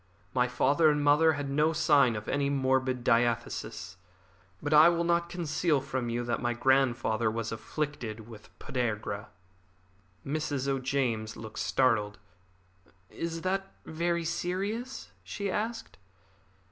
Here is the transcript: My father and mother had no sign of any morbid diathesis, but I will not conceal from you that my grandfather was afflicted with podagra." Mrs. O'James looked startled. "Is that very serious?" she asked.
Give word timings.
My 0.33 0.47
father 0.47 0.89
and 0.89 1.03
mother 1.03 1.33
had 1.33 1.47
no 1.47 1.73
sign 1.73 2.15
of 2.15 2.27
any 2.27 2.49
morbid 2.49 3.03
diathesis, 3.03 3.97
but 4.59 4.73
I 4.73 4.89
will 4.89 5.03
not 5.03 5.29
conceal 5.29 5.79
from 5.79 6.09
you 6.09 6.23
that 6.23 6.41
my 6.41 6.53
grandfather 6.55 7.29
was 7.29 7.51
afflicted 7.51 8.27
with 8.27 8.49
podagra." 8.57 9.27
Mrs. 10.25 10.67
O'James 10.67 11.37
looked 11.37 11.59
startled. 11.59 12.17
"Is 13.11 13.41
that 13.41 13.73
very 13.85 14.25
serious?" 14.25 15.11
she 15.23 15.51
asked. 15.51 15.99